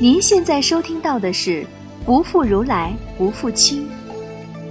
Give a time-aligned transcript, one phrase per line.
[0.00, 1.62] 您现在收听到的是
[2.04, 3.88] 《不负如来不负卿》，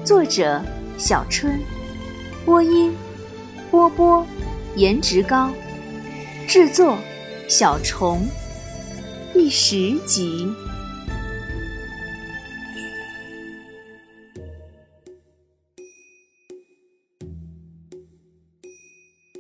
[0.06, 0.62] 作者
[0.98, 1.58] 小春，
[2.44, 2.94] 播音
[3.72, 4.26] 波波，
[4.76, 5.50] 颜值高，
[6.46, 6.98] 制作
[7.48, 8.28] 小虫，
[9.32, 10.52] 第十集。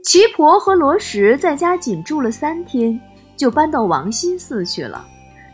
[0.05, 2.97] 齐婆和罗什在家仅住了三天，
[3.36, 5.05] 就搬到王新寺去了。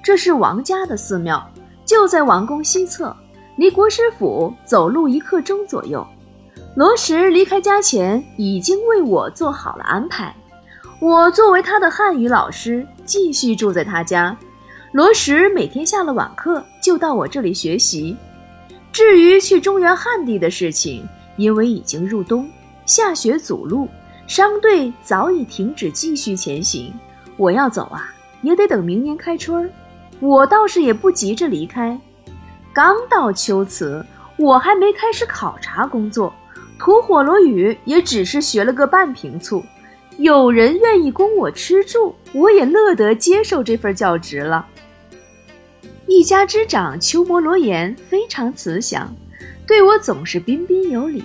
[0.01, 1.45] 这是王家的寺庙，
[1.85, 3.15] 就在王宫西侧，
[3.57, 6.05] 离国师府走路一刻钟左右。
[6.75, 10.33] 罗什离开家前已经为我做好了安排，
[11.01, 14.37] 我作为他的汉语老师，继续住在他家。
[14.91, 18.15] 罗什每天下了晚课就到我这里学习。
[18.91, 22.49] 至于去中原汉地的事情，因为已经入冬，
[22.85, 23.87] 下雪阻路。
[24.25, 26.93] 商队早已停止继续前行，
[27.35, 29.69] 我要走啊，也得等明年开春儿。
[30.19, 31.99] 我倒是也不急着离开。
[32.73, 34.05] 刚到秋瓷，
[34.37, 36.33] 我还没开始考察工作，
[36.77, 39.63] 吐火罗语也只是学了个半瓶醋。
[40.17, 44.65] 有人愿意供我吃住，我也乐得接受这份教职了。
[46.07, 49.15] 一家之长鸠摩罗言非常慈祥，
[49.65, 51.23] 对我总是彬彬有礼，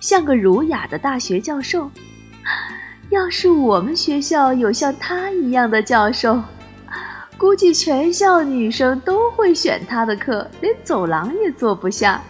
[0.00, 1.90] 像个儒雅的大学教授。
[3.10, 6.40] 要是我们学校有像他一样的教授，
[7.38, 12.22] 估计全校女生都会选他的课，连走廊也坐不下。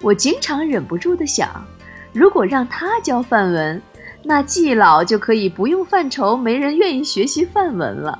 [0.00, 1.64] 我经常忍不住的想，
[2.12, 3.82] 如果让他教范文，
[4.22, 8.18] 那季老就可以不用犯愁没人愿意学习范文了。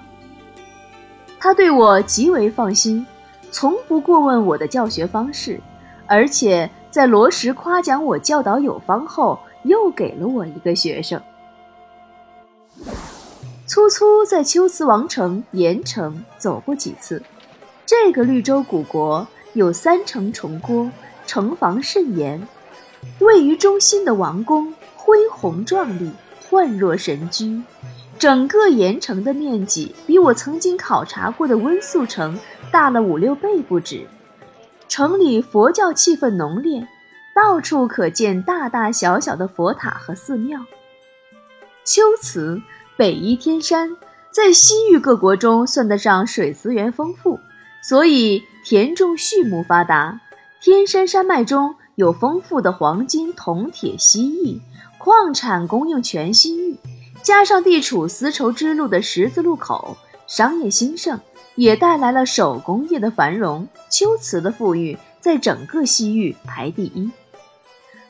[1.39, 3.06] 他对我极为放心，
[3.51, 5.61] 从不过问我的教学方式，
[6.06, 9.39] 而且在罗什夸奖我教导有方后。
[9.65, 11.21] 又给了我一个学生。
[13.69, 17.23] 粗粗在龟兹王城盐城走过几次，
[17.85, 20.91] 这个绿洲古国有三城重郭，
[21.27, 22.49] 城防甚严。
[23.19, 26.11] 位于中心的王宫恢宏壮丽，
[26.49, 27.62] 焕若神居。
[28.19, 32.39] 整个盐城的面积比我曾经考察过的温宿城
[32.73, 34.07] 大了五六倍不止。
[34.89, 36.89] 城里佛教气氛浓烈。
[37.34, 40.59] 到处可见大大小小的佛塔和寺庙。
[41.84, 42.61] 龟兹
[42.98, 43.97] 北依天山，
[44.32, 47.38] 在西域各国中算得上水资源丰富，
[47.81, 50.20] 所以田种畜牧发达。
[50.60, 54.60] 天山山脉中有丰富的黄金、铜、铁、锡、玉
[54.98, 56.76] 矿产供应全西域，
[57.22, 61.20] 加上地处丝绸之路的十字路口，商业兴盛，
[61.54, 63.69] 也带来了手工业的繁荣。
[63.88, 67.09] 龟兹的富裕在整个西域排第一。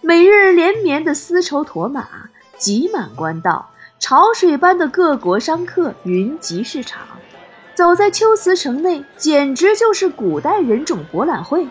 [0.00, 2.08] 每日连绵的丝绸驼马
[2.56, 3.68] 挤满官道，
[3.98, 7.00] 潮水般的各国商客云集市场。
[7.74, 11.66] 走在龟兹城内，简直就是古代人种博览会。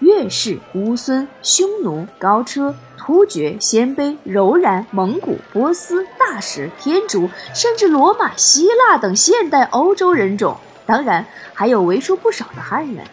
[0.00, 11.24] 越氏、乌孙、匈奴、高车、突厥、鲜卑、柔然、蒙古、波斯、大食、天竺，甚至罗马、希腊等现代欧洲人种，当然
[11.54, 13.04] 还有为数不少的汉人。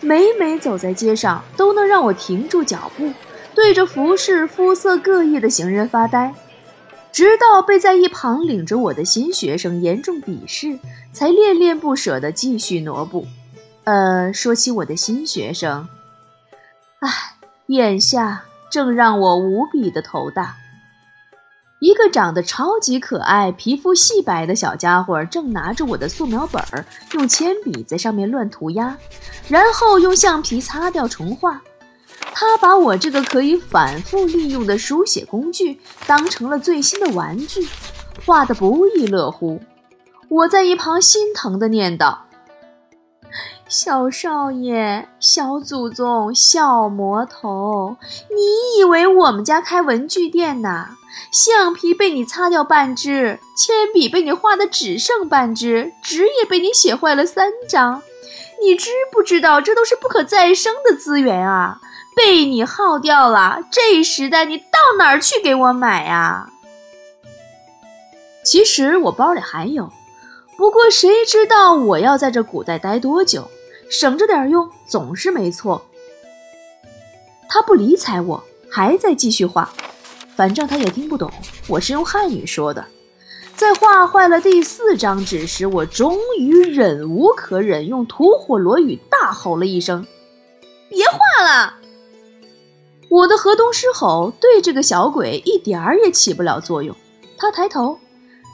[0.00, 3.12] 每每走在街上，都能让我停住脚步。
[3.54, 6.34] 对着服饰肤色各异的行人发呆，
[7.12, 10.78] 直到被在一旁领着我的新学生严重鄙视，
[11.12, 13.26] 才恋恋不舍地继续挪步。
[13.84, 15.86] 呃，说起我的新学生，
[17.00, 17.10] 唉，
[17.66, 20.56] 眼下正让我无比的头大。
[21.80, 28.96] 一个长得超级可爱、皮肤细白的小家伙，正拿着我的素描本儿，用铅笔在上面乱涂鸦，
[29.48, 31.60] 然后用橡皮擦掉重画。
[32.34, 37.68] 他把我这个可以反复利用的书写工具当成了最新的玩具，
[38.26, 39.60] 画得不亦乐乎。
[40.28, 42.16] 我在一旁心疼地念叨
[43.68, 47.96] ：“小少爷，小祖宗，小魔头，
[48.30, 50.96] 你以为我们家开文具店呐？
[51.30, 58.02] 橡皮被你擦掉半支，铅笔被你画的只剩半支，纸也被你写坏了三张。
[58.62, 61.80] 你知不知道这都是不可再生的资源啊？”
[62.14, 66.50] 被你耗掉了，这时代你到哪儿去给我买呀？
[68.44, 69.92] 其实我包里还有，
[70.56, 73.48] 不过谁知道我要在这古代待多久，
[73.88, 75.86] 省着点用总是没错。
[77.48, 79.70] 他不理睬我，还在继续画，
[80.34, 81.30] 反正他也听不懂，
[81.68, 82.84] 我是用汉语说的。
[83.54, 90.06] 在画坏了第四张纸时，我终于忍无可忍，用吐火罗语大吼了一声
[90.90, 91.74] ：“别画了！”
[93.12, 96.96] 我的河东狮吼对这个小鬼一点儿也起不了作用。
[97.36, 97.98] 他抬头，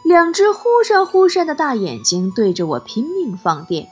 [0.04, 3.86] 两只忽闪忽闪的大眼睛对着我拼命放电。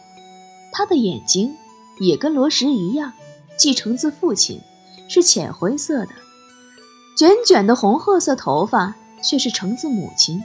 [0.73, 1.57] 他的眼睛
[2.01, 3.13] 也跟罗什一样，
[3.57, 4.61] 继承自父亲，
[5.09, 6.09] 是浅灰色的，
[7.17, 10.43] 卷卷的红褐色头发却是承自母亲。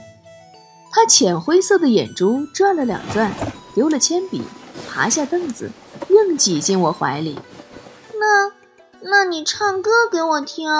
[0.92, 3.34] 他浅灰色的眼珠转了两转，
[3.74, 4.42] 丢了铅笔，
[4.88, 5.68] 爬下凳子，
[6.10, 7.36] 硬挤进我怀里。
[8.20, 8.52] 那，
[9.04, 10.70] 那你唱歌给我听。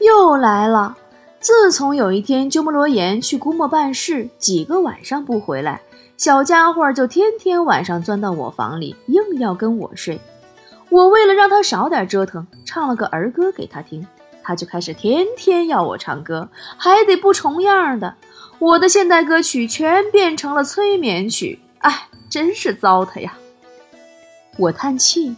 [0.00, 0.96] 又来了。
[1.40, 5.82] 自从有一天鸠摩罗言去估摸办事，几个晚上不回来，
[6.16, 10.20] 小家伙就天天晚上钻到我房里，硬要跟我睡。
[10.88, 14.06] 我为了让他少点折腾，唱了个儿歌给他听，
[14.42, 18.14] 他就开始天天要我唱歌，还得不重样的。
[18.58, 23.34] 我的现代歌曲全变成了催眠曲，哎，真是糟蹋呀！
[24.58, 25.34] 我叹气，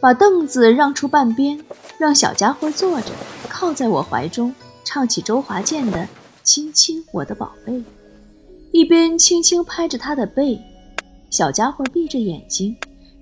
[0.00, 1.60] 把凳子让出半边，
[1.98, 3.12] 让小家伙坐着，
[3.48, 4.54] 靠在我怀中。
[4.84, 5.98] 唱起周华健的
[6.42, 7.72] 《亲亲我的宝贝》，
[8.72, 10.58] 一边轻轻拍着他的背。
[11.28, 12.74] 小家伙闭着眼睛，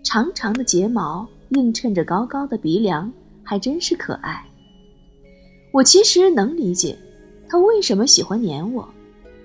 [0.04, 3.10] 长长的睫毛映衬着高高的鼻梁，
[3.42, 4.44] 还真是可爱。
[5.72, 6.96] 我其实能理解
[7.48, 8.88] 他为什么喜欢黏我。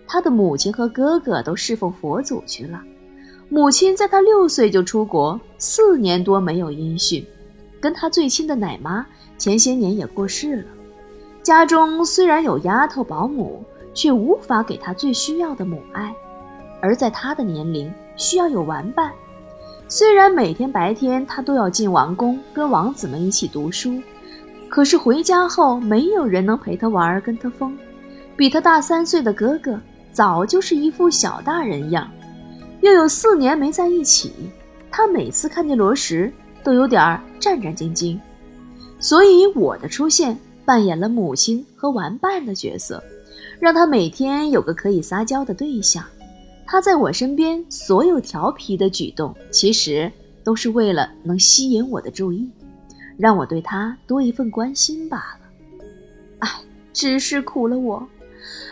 [0.08, 2.80] 他的母亲和哥哥都侍奉佛祖去了，
[3.54, 7.22] 母亲在他六岁就出国，四年多没有音讯。
[7.82, 9.06] 跟他最亲的奶妈
[9.38, 10.64] 前些年也过世了。
[11.44, 13.62] 家中虽然有丫头保姆，
[13.94, 16.16] 却无法给他最需要的母爱。
[16.82, 19.12] 而在他的年龄，需要有玩伴。
[19.90, 24.02] 虽然每天白天他都要进王宫跟王子们一起读书，
[24.70, 27.78] 可是回家后没有人能陪他玩，跟他疯。
[28.38, 29.78] 比他大三岁的哥哥
[30.14, 32.10] 早就是一副小大人样，
[32.82, 34.34] 又有四年没在一起，
[34.92, 36.32] 他每次看见罗什
[36.64, 38.20] 都有点战战兢兢。
[39.00, 40.38] 所以我的出现。
[40.64, 43.04] 扮演了母亲和玩伴的角色，
[43.60, 46.06] 让他每天有个可以撒娇的对象。
[46.68, 50.10] 他在我身边所有调皮的举动，其实
[50.44, 52.48] 都是为了能吸引我的注意，
[53.18, 55.40] 让我对他多一份关心罢了。
[56.40, 56.50] 唉，
[56.94, 58.08] 只是苦了我。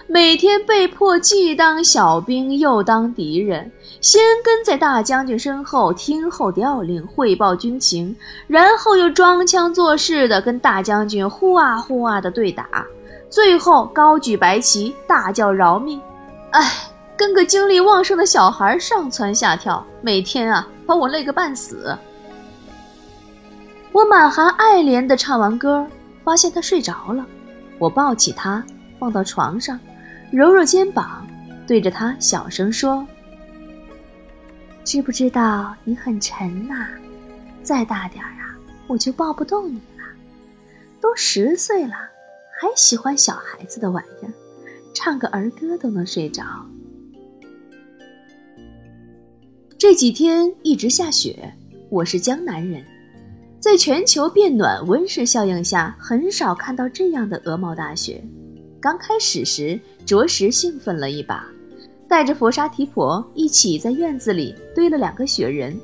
[0.07, 3.71] 每天被迫既当小兵又当敌人，
[4.01, 8.15] 先跟在大将军身后听候调令、汇报军情，
[8.47, 12.67] 然后又装腔作势的跟大将军呼啊呼啊的对打，
[13.29, 16.01] 最后高举白旗大叫饶命。
[16.51, 21.95] 唉，跟个精力旺盛的小孩上蹿下跳，每天啊把我累个半死。
[23.91, 25.85] 我满含爱怜的唱完歌，
[26.23, 27.23] 发现他睡着了，
[27.77, 28.63] 我抱起他
[28.99, 29.79] 放到床上。
[30.31, 31.25] 揉揉肩膀，
[31.65, 33.07] 对着他小声说
[34.85, 36.87] ：“知不知道你很沉呐？
[37.63, 38.53] 再大点儿啊，
[38.85, 40.03] 我就抱不动你了。
[41.01, 41.93] 都十岁了，
[42.61, 44.33] 还喜欢小孩子的玩意儿，
[44.93, 46.43] 唱个儿歌都能睡着。
[49.79, 51.53] 这几天一直下雪，
[51.89, 52.85] 我是江南人，
[53.59, 58.23] 在全球变暖温室效应下，很少看到这样的鹅毛大雪。
[58.81, 61.45] 刚开始时。”着实兴奋了一把，
[62.07, 65.79] 带着佛沙提婆一起在院子里堆了两个雪人。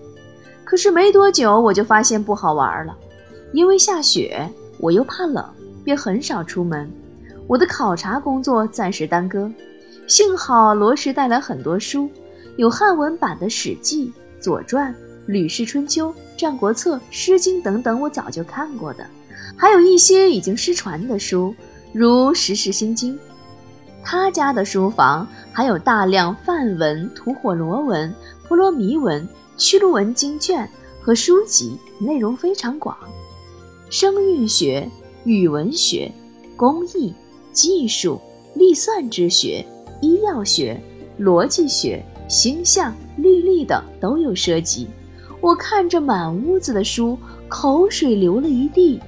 [0.63, 2.97] 可是没多久，我就发现不好玩了，
[3.53, 4.49] 因为下雪，
[4.79, 5.47] 我又怕冷，
[5.83, 6.91] 便很少出门。
[7.45, 9.51] 我的考察工作暂时耽搁。
[10.07, 12.09] 幸好罗什带来很多书，
[12.57, 14.07] 有汉文版的《史记》
[14.39, 14.91] 《左传》
[15.27, 19.05] 《吕氏春秋》《战国策》《诗经》等等，我早就看过的，
[19.55, 21.53] 还有一些已经失传的书，
[21.97, 23.15] 如《十世心经》。
[24.03, 28.13] 他家的书房还有大量梵文、吐火罗文、
[28.45, 29.25] 婆罗弥文、
[29.55, 30.69] 屈卢文经卷
[31.01, 32.97] 和书籍，内容非常广。
[33.89, 34.91] 声韵学、
[35.23, 36.11] 语文学、
[36.57, 37.13] 工艺、
[37.53, 38.19] 技术、
[38.55, 39.65] 历算之学、
[40.01, 40.77] 医药学、
[41.17, 44.85] 逻辑学、星象、律历等都有涉及。
[45.39, 48.99] 我看着满屋子的书，口水流了一地。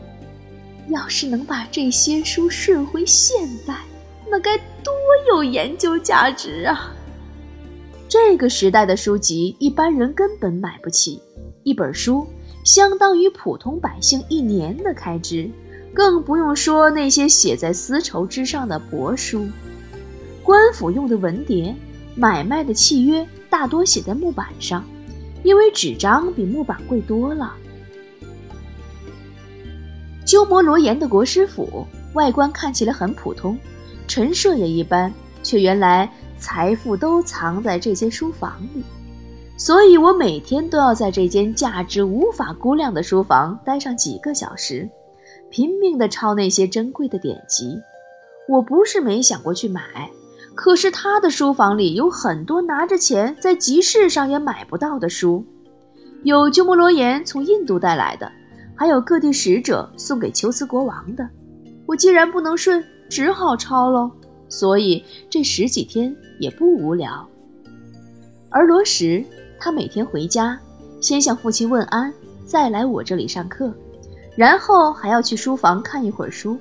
[0.89, 3.81] 要是能把这些书顺回现代，
[4.29, 4.93] 那该多
[5.27, 6.93] 有研究价值啊！
[8.07, 11.21] 这个时代的书籍，一般人根本买不起，
[11.63, 12.25] 一本书
[12.63, 15.49] 相当于普通百姓一年的开支，
[15.93, 19.45] 更不用说那些写在丝绸之上的帛书。
[20.41, 21.75] 官府用的文牒、
[22.15, 24.85] 买卖的契约大多写在木板上，
[25.43, 27.53] 因为纸张比木板贵多了。
[30.27, 33.57] 鸠摩罗言的国师府外观看起来很普通。
[34.09, 38.83] 陈设也一般，却原来财富都藏在这间书房里，
[39.57, 44.89] 所以我每天都要在这间价值无法估量的书房待上几个小时，
[45.49, 47.79] 拼命地抄那些珍贵的典籍。
[48.49, 49.81] 我不是没想过去买，
[50.55, 55.45] 可是他的书房里有很多拿着钱在集市上也买不到的书。
[56.23, 58.31] 有鸠摩罗言从印度带来的，
[58.77, 61.27] 还有各地使者送给求斯国王的。
[61.85, 64.11] 我既然不能睡，只好抄喽。
[64.49, 67.27] 所以这十几天也不无聊。
[68.49, 69.25] 而罗什，
[69.59, 70.57] 他每天回家，
[71.01, 72.13] 先向父亲问安，
[72.45, 73.73] 再来我这里上课，
[74.37, 76.57] 然后还要去书房看一会儿书。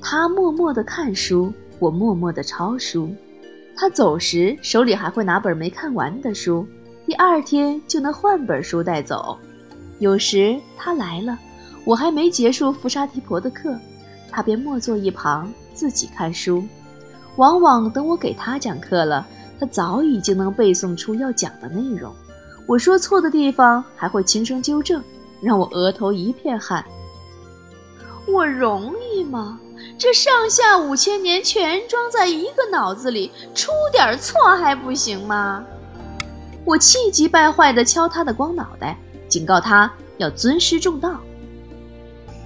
[0.00, 3.10] 他默默地看书，我默默地抄书。
[3.74, 6.64] 他走时手里还会拿本没看完的书，
[7.06, 9.36] 第二天就能换本书带走。
[10.00, 11.38] 有时他来了，
[11.84, 13.78] 我还没结束福沙提婆的课，
[14.30, 16.64] 他便默坐一旁自己看书。
[17.36, 19.26] 往往等我给他讲课了，
[19.60, 22.12] 他早已经能背诵出要讲的内容。
[22.66, 25.02] 我说错的地方还会轻声纠正，
[25.42, 26.84] 让我额头一片汗。
[28.26, 29.60] 我容易吗？
[29.98, 35.64] 这上下五千年全装在一个脑子里，出点错还不行吗？
[36.64, 38.96] 我气急败坏地敲他的光脑袋，
[39.30, 41.18] 警告他要尊师重道。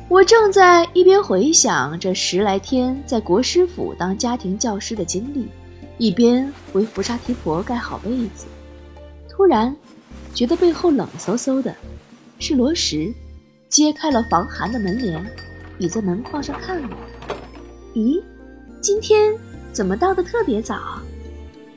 [0.09, 5.49] 我正在一边回想这十来天在国师府当家庭教师的经历，
[5.97, 8.45] 一边为福沙提婆盖好被子。
[9.29, 9.75] 突然，
[10.35, 11.75] 觉得背后冷飕飕的，
[12.39, 13.13] 是罗什，
[13.69, 15.25] 揭开了防寒的门帘，
[15.79, 16.89] 倚在门框上看我。
[17.95, 18.23] 咦，
[18.81, 19.35] 今天
[19.73, 21.01] 怎么到的特别早？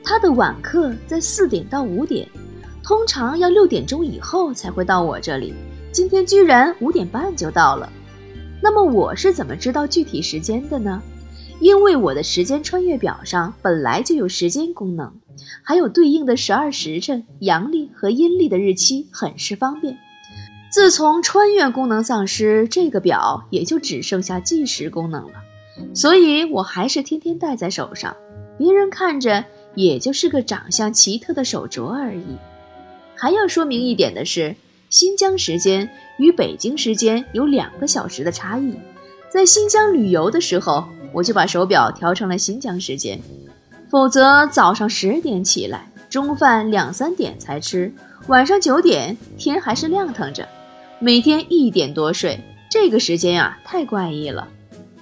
[0.04, 2.28] 他的晚课在四点到五点，
[2.88, 5.52] 通常要六点钟以后才会到我这里，
[5.92, 7.92] 今天居然五点半就到了。
[8.62, 11.02] 那么我是怎么知道具体时间的呢？
[11.60, 15.12] 因为我的时间穿越表上本来就有时间功能，
[15.62, 19.98] 还有对应的十二时辰、阳历和阴历的日期，很是方便。
[20.72, 25.32] 自从穿越功能丧失，这个表也就只剩下计时功能了。
[25.92, 28.16] 所以我还是天天戴在手上，
[28.56, 32.38] 别人看着也就是个长相奇特的手镯而已。
[33.18, 34.54] 还要说明一点的是。
[34.90, 38.72] 新疆时间与北京时间有两个小时的差异，
[39.28, 43.20] 在新疆旅游的时候，我就把手表调成了新疆时间。
[43.90, 47.92] 否则早上十点起来，中饭两三点才吃，
[48.28, 50.48] 晚上九点天还是亮腾着，
[51.00, 54.48] 每天一点多睡，这个时间啊太怪异了。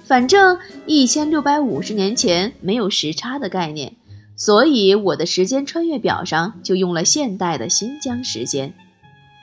[0.04, 3.92] 反正一千六百五十年前没有时差的概念，
[4.37, 8.75] 所以我的时间穿越表上就用了现代的新疆时间。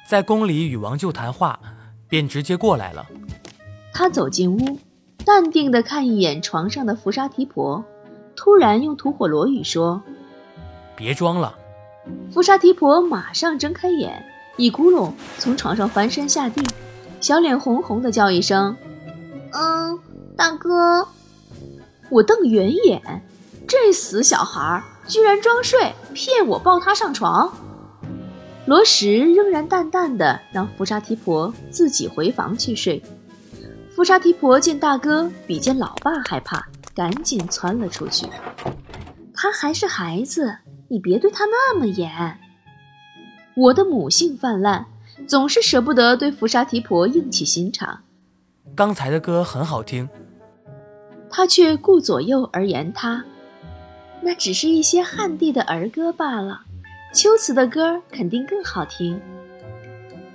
[0.07, 1.59] 在宫里与王舅谈话，
[2.07, 3.05] 便直接过来了。
[3.91, 4.79] 他走进屋，
[5.25, 7.83] 淡定地看一眼床上的福沙提婆，
[8.35, 10.01] 突然用吐火罗语说
[10.95, 11.55] ：“别装了。”
[12.31, 14.25] 福沙提婆马上睁开眼，
[14.57, 16.61] 一咕噜从床上翻身下地，
[17.19, 18.75] 小脸红红的叫一声
[19.53, 19.97] ：“嗯，
[20.35, 21.07] 大哥。”
[22.11, 23.23] 我瞪圆眼，
[23.67, 27.53] 这死小孩居然装睡，骗我抱他上床。
[28.65, 33.03] 罗什仍然淡淡的让福沙提婆自己回房去睡。
[33.93, 36.65] 福沙提婆见大哥比见老爸害怕，
[36.95, 38.25] 赶紧窜了出去。
[39.33, 42.39] 他还是孩子，你别对他那么严。
[43.55, 44.85] 我的母性泛滥，
[45.27, 47.99] 总是舍不得对福沙提婆硬起心肠。
[48.75, 50.07] 刚才的歌很好听，
[51.29, 53.23] 他却顾左右而言他，
[54.23, 56.61] 那只是一些汉地的儿歌罢了。
[57.13, 59.19] 秋瓷的歌肯定更好听。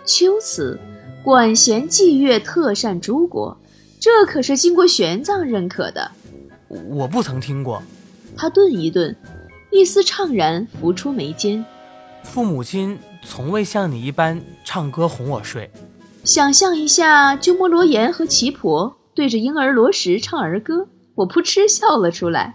[0.05, 0.79] 秋瓷，
[1.25, 3.57] 管弦祭乐特善诸国，
[3.99, 6.11] 这可是经过玄奘认可的。
[6.91, 7.83] 我不曾听过。
[8.37, 9.17] 他顿一顿，
[9.73, 11.65] 一丝怅然浮出眉间。
[12.23, 15.71] 父母亲从未像你一般唱歌哄我睡。
[16.25, 20.87] 想象一下，鸠摩罗言和奇婆对着婴儿罗什唱儿歌，
[21.19, 22.55] 我扑哧笑了出来。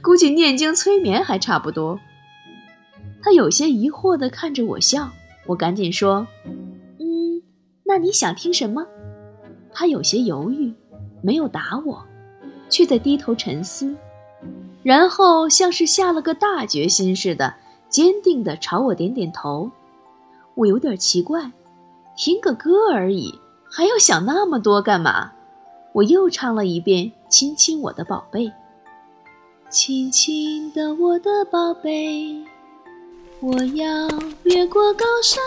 [0.00, 1.98] 估计念经催眠还差不多。
[3.20, 5.10] 他有些疑惑地看着我笑，
[5.46, 6.26] 我赶紧说
[7.00, 7.42] ：“嗯，
[7.84, 8.86] 那你想听什么？”
[9.74, 10.72] 他有些犹豫，
[11.22, 12.04] 没有答我，
[12.70, 13.96] 却在低头沉思，
[14.84, 17.54] 然后像是下了个大决心似的，
[17.88, 19.70] 坚定地朝我点点头。
[20.54, 21.50] 我有点奇怪，
[22.16, 25.32] 听个歌而已，还要想那么多干嘛？
[25.94, 28.50] 我又唱了一遍：“亲亲我的宝贝，
[29.68, 32.42] 亲亲的我的宝贝。”
[33.40, 34.08] 我要
[34.44, 35.40] 越过高山，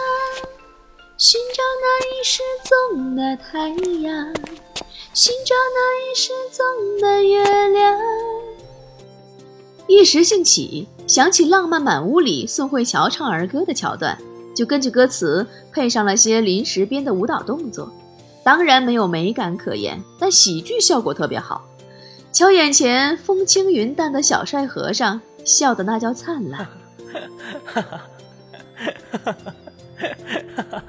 [1.17, 2.41] 寻找那已失
[2.93, 4.33] 踪的太阳，
[5.13, 7.99] 寻找那已失踪的月亮。
[9.87, 14.17] 一时兴起，想起《浪漫满屋》里宋慧乔唱儿歌的桥段，
[14.55, 17.91] 就根据歌词配上了些临时编的舞蹈动作。
[18.43, 21.61] 当然没有美感可言，但喜剧效果特别好。
[22.31, 26.65] 瞧眼前风轻云淡的小帅和尚，笑得那叫灿烂。
[27.65, 28.01] 哈哈，哈哈，
[29.23, 29.35] 哈哈，
[30.55, 30.83] 哈哈。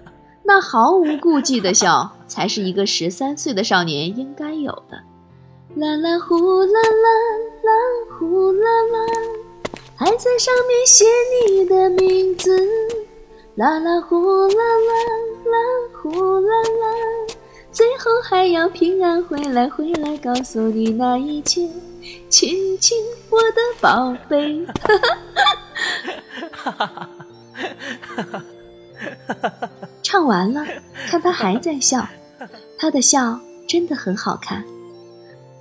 [0.61, 5.02] 毫无顾忌的笑，才是一个十三岁的少年应该有的。
[5.75, 7.08] 啦啦呼啦啦
[7.64, 7.72] 啦
[8.18, 8.99] 呼啦啦，
[9.96, 11.04] 还在上面写
[11.49, 12.56] 你的名字。
[13.56, 14.92] 啦啦呼啦啦
[15.44, 15.58] 啦
[16.00, 17.31] 呼啦啦，
[17.73, 21.67] 最后还要平安回来，回来告诉你那一切。
[22.29, 22.99] 亲亲
[23.31, 24.67] 我的宝贝。
[24.67, 29.71] 哈哈哈哈哈哈！
[30.02, 30.67] 唱完了，
[31.09, 32.07] 看他还在笑，
[32.79, 34.62] 他的笑真的很好看。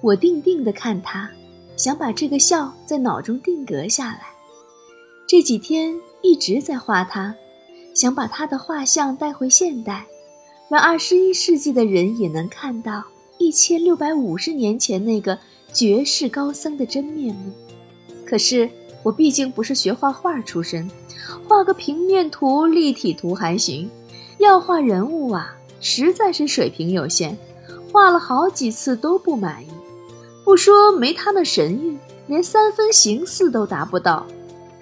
[0.01, 1.29] 我定定的看他，
[1.77, 4.23] 想把这个笑在脑中定格下来。
[5.27, 7.33] 这几天一直在画他，
[7.95, 10.05] 想把他的画像带回现代，
[10.71, 13.03] 让二十一世纪的人也能看到
[13.37, 15.37] 一千六百五十年前那个
[15.73, 17.51] 绝世高僧的真面目。
[18.25, 18.69] 可是
[19.03, 20.89] 我毕竟不是学画画出身，
[21.45, 23.89] 画个平面图、立体图还行，
[24.37, 27.37] 要画人物啊，实在是水平有限，
[27.91, 29.67] 画了好几次都不满意。
[30.45, 34.25] 不说没他那神韵，连三分形似都达不到。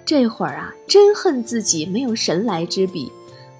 [0.04, 3.10] 这会儿啊，真恨自己没有神来之笔，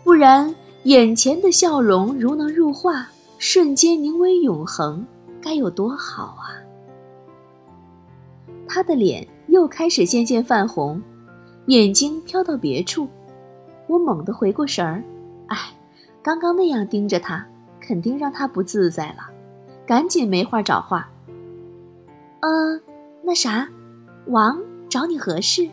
[0.05, 3.07] 不然眼前的笑容如能入画，
[3.39, 5.05] 瞬间凝为永恒，
[5.43, 6.57] 该有多好啊！
[8.67, 11.03] 他的脸又开始渐渐泛红，
[11.67, 13.07] 眼睛飘到别处。
[13.89, 15.05] 我猛地回过神儿，
[15.49, 15.59] 哎，
[16.23, 17.47] 刚刚那样盯着他，
[17.79, 19.29] 肯定让他不自在了，
[19.87, 21.11] 赶紧没话找话。
[22.41, 22.81] 嗯，
[23.23, 23.69] 那啥，
[24.29, 24.59] 王
[24.89, 25.69] 找你何事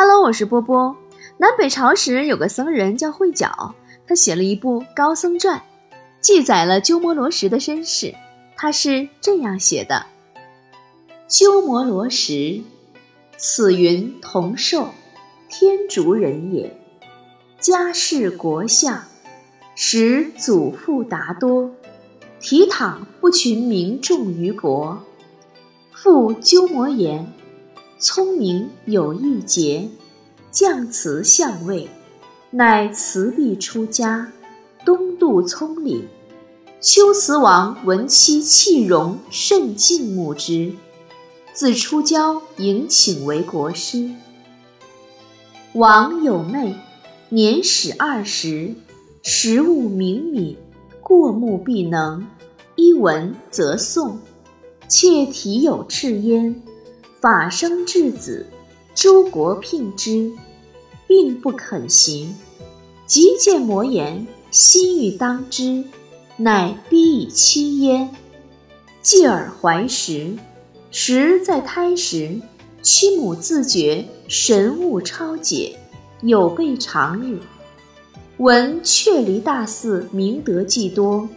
[0.00, 0.96] ？Hello，我是波波。
[1.38, 3.72] 南北朝时有个僧人叫慧皎，
[4.06, 5.58] 他写了一部《高僧传》，
[6.20, 8.14] 记载了鸠摩罗什的身世。
[8.54, 10.06] 他是这样写的：
[11.26, 12.62] 鸠摩罗什，
[13.36, 14.90] 此云同寿，
[15.48, 16.78] 天竺人也。
[17.58, 19.02] 家世国相，
[19.74, 21.72] 使祖父达多，
[22.38, 25.02] 提倡不群民众于国。
[25.92, 27.24] 父鸠摩衍，
[28.00, 29.88] 聪明有一节，
[30.52, 31.88] 降辞相位，
[32.52, 34.30] 乃辞毕出家，
[34.84, 36.06] 东渡葱岭。
[36.80, 40.74] 龟兹王闻其气容，甚敬慕之，
[41.52, 44.08] 自出郊迎请为国师。
[45.72, 46.76] 王有妹，
[47.30, 48.76] 年始二十，
[49.24, 50.56] 食物敏敏，
[51.00, 52.24] 过目必能，
[52.76, 54.18] 一闻则诵。
[54.86, 56.62] 妾体有赤焉，
[57.20, 58.46] 法生智子，
[58.94, 60.30] 诸国聘之，
[61.08, 62.36] 并不肯行。
[63.06, 65.82] 即见摩言，心欲当之。
[66.36, 68.10] 乃逼以妻焉，
[69.02, 70.36] 继而怀时，
[70.92, 72.40] 时在胎时，
[72.82, 75.76] 妻母自觉神物超解，
[76.20, 77.40] 有备长日。
[78.36, 81.28] 闻却离大寺明德既多，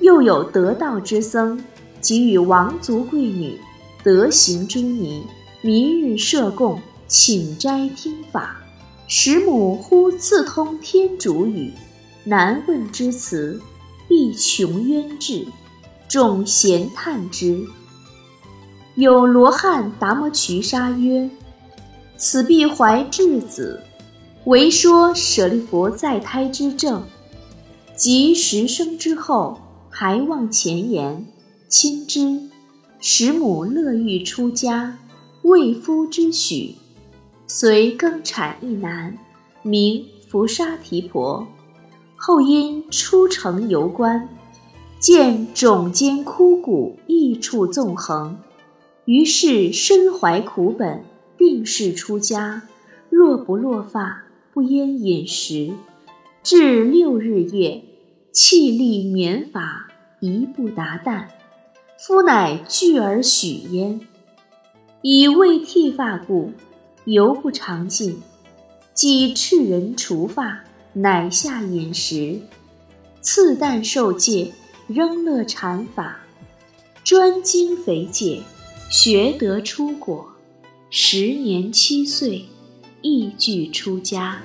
[0.00, 1.64] 又有得道之僧，
[2.02, 3.58] 即与王族贵女，
[4.04, 5.24] 德行诸尼，
[5.62, 8.60] 明日设供，请斋听法。
[9.08, 11.72] 时母忽自通天竺语，
[12.24, 13.58] 难问之词。
[14.06, 15.46] 必穷渊至，
[16.06, 17.64] 众咸叹之。
[18.94, 21.30] 有罗汉达摩瞿沙曰
[22.18, 23.80] ：“此必怀稚子，
[24.44, 27.02] 唯说舍利弗在胎之证。
[27.96, 31.26] 及十生之后，还望前言，
[31.70, 32.50] 亲之。
[33.06, 34.96] 使母乐欲出家，
[35.42, 36.76] 为夫之许，
[37.46, 39.18] 遂更产一男，
[39.60, 41.46] 名伏沙提婆。”
[42.16, 44.26] 后因出城游观，
[44.98, 48.38] 见冢间枯骨异处纵横，
[49.04, 51.04] 于是身怀苦本，
[51.36, 52.62] 病逝出家。
[53.10, 55.74] 若不落发，不焉饮食，
[56.42, 57.84] 至六日夜，
[58.32, 59.88] 气力绵乏，
[60.20, 61.26] 一不达旦。
[62.06, 63.98] 夫乃具而许焉，
[65.00, 66.52] 以未剃发故，
[67.06, 68.20] 犹不常尽。
[68.92, 70.64] 即赤人除发。
[70.92, 72.42] 乃下饮食，
[73.22, 74.52] 次旦受戒，
[74.86, 76.20] 仍乐禅法，
[77.02, 78.42] 专精肥戒，
[78.90, 80.28] 学得出果。
[80.90, 82.44] 时年七岁，
[83.00, 84.42] 亦具出家。